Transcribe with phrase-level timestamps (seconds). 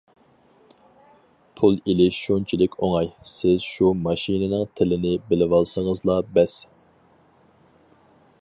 [1.59, 6.61] پۇل ئېلىش شۇنچىلىك ئوڭاي، سىز شۇ ماشىنىنىڭ تىلىنى بىلىۋالسىڭىزلا بەس!